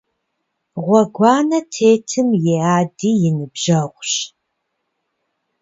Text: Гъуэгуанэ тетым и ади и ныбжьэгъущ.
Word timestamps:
Гъуэгуанэ 0.85 1.59
тетым 1.73 2.29
и 2.53 2.53
ади 2.75 3.11
и 3.27 3.29
ныбжьэгъущ. 3.37 4.13